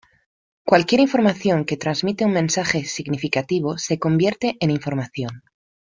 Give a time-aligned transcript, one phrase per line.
[0.65, 5.43] Cualquier información que transmite un mensaje significativo se convierte en información.